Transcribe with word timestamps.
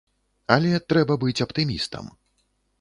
Але 0.55 0.71
трэба 0.95 1.19
быць 1.27 1.43
аптымістам. 1.47 2.13